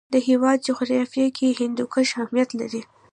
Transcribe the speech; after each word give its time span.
د 0.13 0.15
هېواد 0.27 0.63
جغرافیه 0.67 1.27
کې 1.37 1.57
هندوکش 1.61 2.09
اهمیت 2.19 2.49
لري. 2.59 2.81